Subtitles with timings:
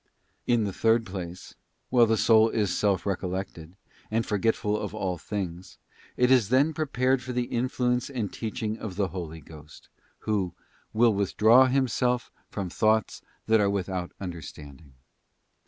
[0.47, 1.53] In the third place,
[1.89, 3.75] while the soul is self recollected,
[4.09, 4.29] and 3.
[4.29, 5.77] Prepara forgetful of all things,
[6.17, 8.19] it is then prepared for the influence Holy Spirit.
[8.19, 9.89] and teaching of the Holy Ghost,
[10.21, 10.55] Who
[10.91, 14.93] 'will withdraw Him self from thoughts that are without understanding.